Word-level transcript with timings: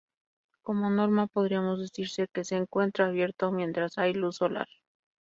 Como 0.63 0.89
norma, 0.89 1.27
podríamos 1.27 1.79
decirse 1.79 2.27
que 2.27 2.43
se 2.43 2.55
encuentra 2.57 3.05
abierto 3.05 3.51
mientras 3.51 3.99
hay 3.99 4.13
luz 4.13 4.37
solar. 4.37 4.67